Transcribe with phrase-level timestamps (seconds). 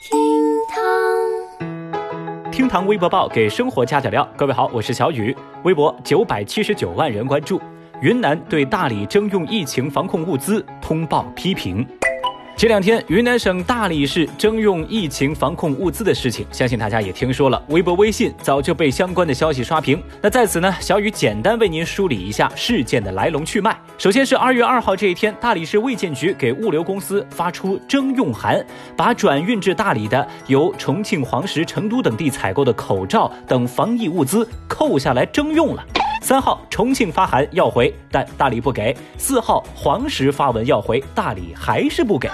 [0.00, 0.18] 厅
[0.66, 4.26] 堂，厅堂微博报给生活加点料。
[4.34, 7.60] 各位好，我是小雨，微博九百七十九万人关注。
[8.00, 11.86] 云南对大理征用疫情防控物资通报批评。
[12.60, 17.64] 这两天，云南省大理市征用疫情防控物资的事情，相信大家也听说了。
[17.68, 19.98] 微博、微信早就被相关的消息刷屏。
[20.20, 23.74] 那在此呢，小雨简单为您梳理一下事件的来龙去脉。
[23.96, 28.62] 首先是二月二号这一天，大理市卫健局给物流公司发出征用函，
[28.94, 35.82] 把转运至大理的由重庆、黄石、成都等地采购的口罩等防疫物资扣下来征用了。
[36.20, 38.96] 三号，重庆发函要回，但大理不给。
[39.16, 42.30] 四号，黄石发文要回，大理还是不给。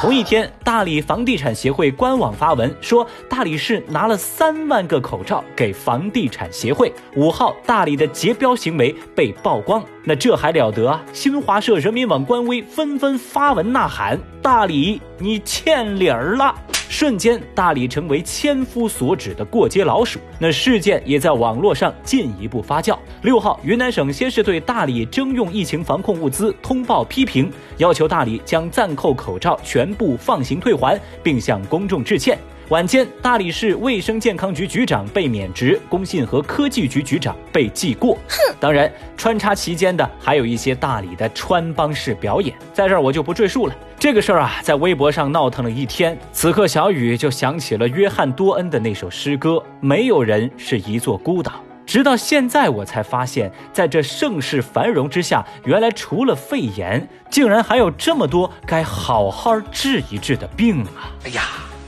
[0.00, 6.92] 同一天，大理房地产协会官网发文说，大理市拿了三万个口罩给房地产协会。
[7.14, 11.00] 五号，大理的截标行为被曝光，那这还了得啊！
[11.12, 16.52] 新华社、人民网官微纷纷发文呐喊：大理，你欠理儿了！
[16.92, 20.20] 瞬间，大理成为千夫所指的过街老鼠。
[20.38, 22.98] 那事件也在网络上进一步发酵。
[23.22, 32.38] 六号，云南省先是对大理征用疫情防控物资通报批评，要求大理将暂扣口罩全部放行退还，并向公众致歉。
[32.68, 38.14] 晚间，大理市卫生健康局局长被免职，工信和科技局局长被记过。
[38.28, 43.74] 哼，当然，穿插其间的还有一些大理的穿帮式表演，在这儿我就不赘述了。
[43.98, 46.16] 这个事儿啊，在微博上闹腾了一天。
[46.32, 61.12] 此刻，小雨就想起了约翰多恩的那首诗歌：“没有人是一座孤岛。”直到现在，我才发现，在这盛世繁荣之下，原来除了肺炎，竟然还有这么多该好好治一治的病啊！
[61.26, 61.42] 哎呀！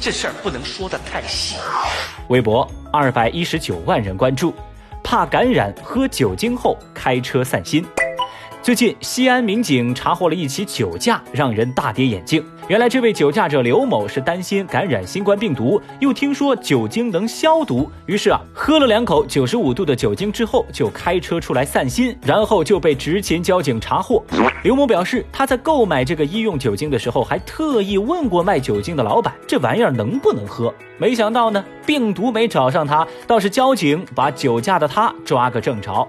[0.00, 1.56] 这事儿不能说的太细。
[2.28, 4.54] 微博二百一十九万人关注，
[5.02, 7.84] 怕感染喝酒精后开车散心。
[8.62, 12.44] 最近，西安民警查获了一起酒驾，让人大跌眼镜。
[12.68, 24.22] 原来，这位酒驾者刘某是担心感染新冠病毒，又听说酒精能消毒，于是啊，喝了两口九十五度的酒精之后，就开车出来散心，然后就被执勤交警查获。
[24.64, 30.72] 刘某表示，他在购买这个医用酒精的时候，还特意问过卖酒精的老板，这玩意儿能不能喝？
[30.98, 36.06] 没想到呢，病毒没找上他，倒是交警把酒驾的他抓个正着。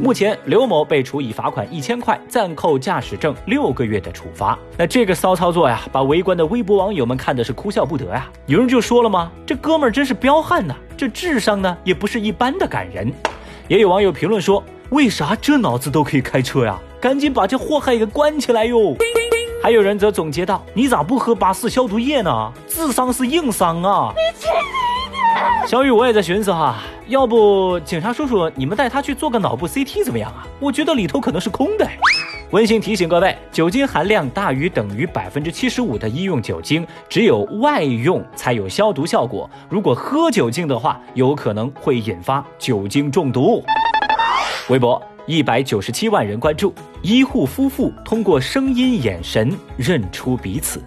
[0.00, 4.56] 目前，刘某被处以罚款一千块、暂扣驾驶证六个月的处罚。
[4.76, 8.28] 那这个骚操作呀，把围观的微博网友们看的是哭笑不得呀。
[8.46, 9.30] 有人就说了吗？
[9.44, 13.12] 这哥们儿真是彪悍呐，这智商呢也不是一般的感人。
[13.66, 16.78] 也有网友评论说：“为啥这脑子都可以开车呀？
[17.00, 18.96] 赶紧把这祸害给关起来哟！”
[19.60, 22.52] 还有人则总结道：“你咋不喝八四消毒液呢？
[22.68, 24.14] 智商是硬伤啊！”
[25.66, 26.76] 小雨，我也在寻思哈。
[27.08, 30.46] 要不警察叔叔，你们带他去做个脑部 CT 怎么样啊？
[30.60, 31.88] 我觉得里头可能是空的。
[32.50, 39.48] 温馨提醒各位，酒精含量大于等于百分之七十五的医用酒精，只有外用才有消毒效果。
[39.70, 43.64] 如果喝酒精的话，有可能会引发酒精中毒。
[44.68, 50.82] 微博一百九十七万人关注，医护夫妇通过声音、眼神认出彼此。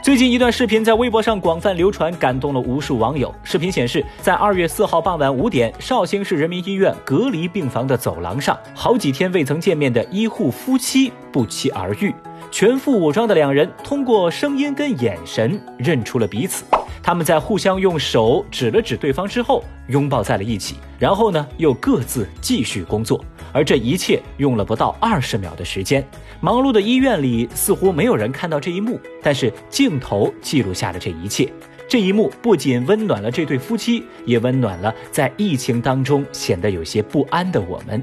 [0.00, 3.34] 最近一段视频在微博上广泛流传，感动了无数网友。
[3.42, 12.14] 视频显示，在二月四号傍晚五点，绍兴市人民医院隔离病房的走廊上，好几天未曾见面的医护夫妻不期而遇。
[12.50, 16.64] 全副武装的两人通过声音跟眼神认出了彼此。
[17.02, 20.76] 他们在互相用手指了指对方之后，拥抱在了一起。
[20.98, 23.22] 然后呢，又各自继续工作。
[23.52, 26.06] 而这一切用了不到二十秒的时间，
[26.40, 31.52] 忙碌的医院里似乎没有人看到这一幕，但是镜头记录下了这一切。
[31.88, 38.02] 这一幕不仅温暖了这对夫妻，也温暖了在疫情当中显得有些不安的我们。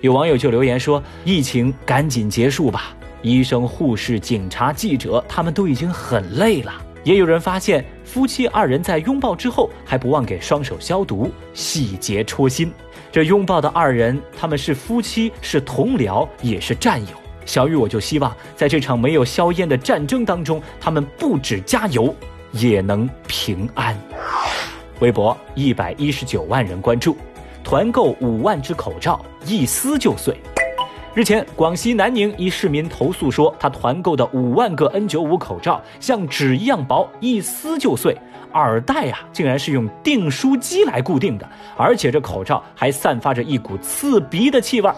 [0.00, 2.94] 有网友就留言说：“疫情赶紧结束吧！
[3.22, 6.72] 医生、护士、警察、记者，他们都已经很累了。”
[7.04, 12.72] 也有人发现，夫妻二人在拥抱之后还不忘给双手消毒，细节戳心。
[13.12, 17.12] 这拥抱的二人，他们是夫妻，是同僚，也是战友。
[17.44, 22.12] 小雨，我就希望在这场没有硝烟的战争当中，他们不止加油，
[22.52, 23.94] 也能平安。
[25.00, 27.18] 微博一百一十九万人关注，
[27.62, 30.34] 团购五万只口罩，一撕就碎。
[31.14, 38.18] 日前，广西南宁一市民投诉说，他团购的五万个 N95 口罩像纸一样薄，一撕就碎。
[38.52, 44.90] 耳带呀，竟然是用订书机来固定的，而且这口罩还散发着一股刺鼻的气味。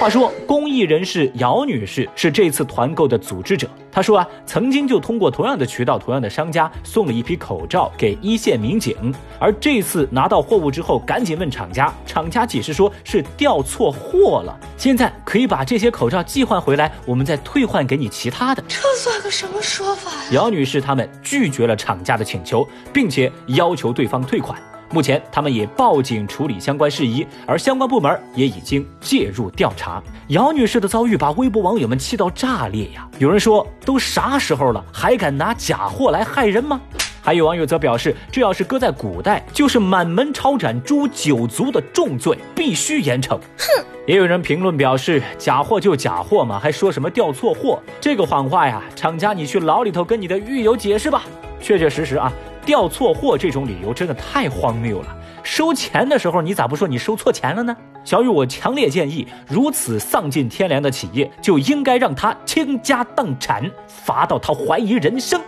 [0.00, 8.96] 话说，公益人士姚女士是这次团购的组织者，她说啊，曾经就通过同样的渠道、同样的商家送了一批口罩给一线民警，
[9.38, 18.64] 而这次拿到货物之后，赶紧问厂家，厂家解释说是调错货了，现在可以把这些口罩寄换回来，我们再退换给你其他的。
[18.66, 20.30] 这算个什么说法呀？
[20.32, 24.58] 姚女士他们拒绝了厂家的请求，并且要求对方退款。
[24.92, 30.02] 目前，他们也报警处理相关事宜，而相关部门也已经介入调查。
[30.28, 33.08] 姚女士的遭遇把微博网友们气到炸裂呀！
[33.18, 36.80] 有人说，都啥时候了，还敢拿假货来害人吗？
[37.22, 43.38] 还有网友则表示，这要是搁在古代，就是满门抄斩诛九族的重罪，必须严惩。
[43.58, 43.84] 哼！
[44.06, 47.80] 也有人评论表示，假货就假货嘛，还说什么调错货？
[48.00, 51.22] 这个谎话呀，厂家你去牢里头跟你的狱友解释吧。
[51.60, 52.32] 确确实实啊。
[52.64, 55.16] 调错货这种理由真的太荒谬了。
[55.42, 57.74] 收钱的时候你咋不说你收错钱了呢？
[58.04, 65.40] 小雨，我强烈建议，如此丧尽天良的企业就应该让他倾家荡产，罚到他怀疑人生。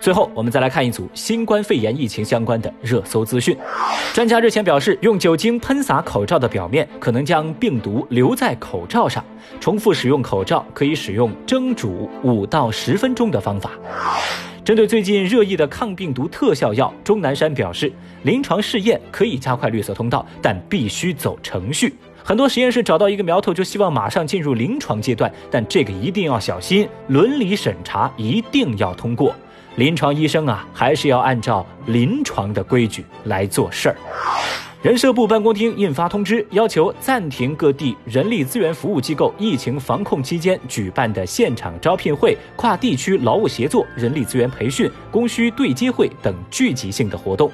[0.00, 3.56] 最后，我们再来看一组新冠肺炎疫情相关的热搜资讯。
[4.14, 9.22] 专家日前表示，用酒精喷洒口罩的表面，可能将病毒留在口罩上。
[9.60, 13.72] 重复使用口罩可以使用蒸煮五到十分钟的方法。
[14.68, 17.90] 针对最近热议的抗病毒特效药，钟南山表示，
[18.24, 21.94] 临床试验可以加快绿色通道，但必须走程序。
[22.22, 29.34] 很多实验室找到一个苗头，就希望马上进入临床阶段，但这个一定要小心，伦理审查一定要通过。
[29.76, 33.96] 临床医生啊，还是要按照临床的规矩来做事儿。
[34.80, 47.50] 人社部办公厅印发通知，要求暂停各地人力资源服务机构疫情防控期间举办的现场招聘会、跨地区劳务协作、人力资源培训、供需对接会等聚集性的活动。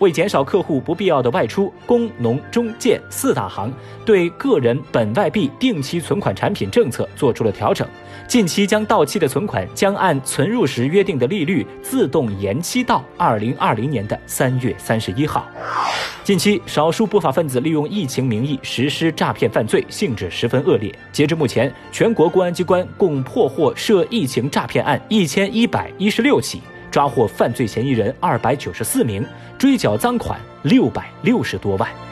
[0.00, 3.72] 为减少客户不必要的外出，工农中建四大行
[4.04, 7.86] 对个人本外币定期存款产品政策做出了调整，
[8.26, 15.46] 近期将到期的存款将按存入时约定的利率自动延期到二零二零年的三月三十一号。
[16.22, 20.90] 近七，少数不法分子利用疫情名义实施诈骗犯罪，性质十分恶劣。
[21.12, 29.22] 截至目前，全国公安机关共破获涉疫情诈骗案一千一百一十六起，抓获犯罪嫌疑人二百九十四名，
[29.58, 32.09] 追缴赃款六百六十多万。